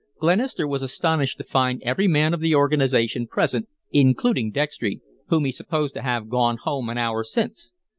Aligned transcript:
Glenister 0.19 0.67
was 0.67 0.81
astonished 0.81 1.37
to 1.37 1.43
find 1.43 1.79
every 1.83 2.07
man 2.07 2.33
of 2.33 2.39
the 2.39 2.55
organization 2.55 3.27
present, 3.27 3.67
including 3.91 4.49
Dextry, 4.49 4.99
whom 5.27 5.45
he 5.45 5.51
supposed 5.51 5.93
to 5.93 6.01
have 6.01 6.27
gone 6.27 6.57
home 6.57 6.89
an 6.89 6.97
hour 6.97 7.23
since. 7.23 7.75